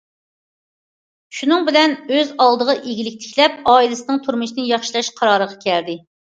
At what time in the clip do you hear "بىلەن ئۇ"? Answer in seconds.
1.67-2.17